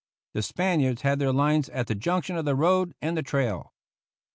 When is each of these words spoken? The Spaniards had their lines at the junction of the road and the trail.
The 0.33 0.41
Spaniards 0.41 1.03
had 1.03 1.19
their 1.19 1.31
lines 1.31 1.69
at 1.69 1.85
the 1.85 1.93
junction 1.93 2.35
of 2.35 2.43
the 2.43 2.55
road 2.55 2.95
and 3.03 3.15
the 3.15 3.21
trail. 3.21 3.71